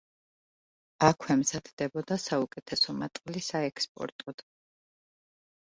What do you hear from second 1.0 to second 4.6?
აქვე მზადდებოდა საუკეთესო მატყლი საექსპორტოდ.